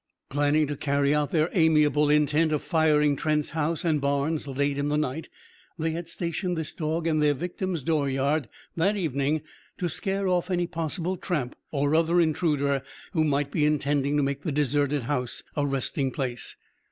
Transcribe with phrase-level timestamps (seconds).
[0.31, 4.89] Planning to carry out their amiable intent of firing Trent's house and barns late in
[4.89, 5.29] the night,
[5.77, 9.43] they had stationed this dog in their victim's dooryard that evening,
[9.77, 12.81] to scare off any possible tramp or other intruder
[13.13, 16.55] who might be intending to make the deserted house a resting place.